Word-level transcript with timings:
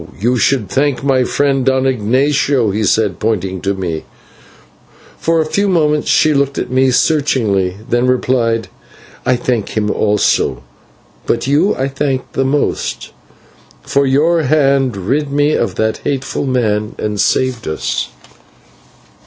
"You 0.19 0.35
should 0.35 0.67
thank 0.67 1.03
my 1.03 1.23
friend, 1.23 1.63
Don 1.63 1.85
Ignatio," 1.85 2.71
he 2.71 2.83
said, 2.83 3.19
pointing 3.19 3.61
to 3.61 3.75
me. 3.75 4.03
For 5.19 5.39
a 5.39 5.45
few 5.45 5.67
moments 5.67 6.07
she 6.09 6.33
looked 6.33 6.57
at 6.57 6.71
me 6.71 6.89
searchingly, 6.89 7.77
then 7.87 8.07
replied, 8.07 8.67
"I 9.27 9.35
thank 9.35 9.77
him 9.77 9.91
also, 9.91 10.63
but 11.27 11.45
you 11.45 11.75
I 11.75 11.87
thank 11.87 12.31
the 12.31 12.43
most, 12.45 13.11
for 13.83 14.07
your 14.07 14.41
hand 14.41 14.97
rid 14.97 15.31
me 15.31 15.53
of 15.53 15.75
that 15.75 15.97
hateful 15.99 16.47
man 16.47 16.95
and 16.97 17.21
saved 17.21 17.67
us." 17.67 18.09